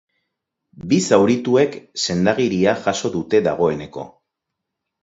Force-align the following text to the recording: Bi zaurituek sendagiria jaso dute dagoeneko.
Bi 0.93 0.97
zaurituek 1.09 1.77
sendagiria 2.07 2.75
jaso 2.89 3.13
dute 3.19 3.45
dagoeneko. 3.51 4.09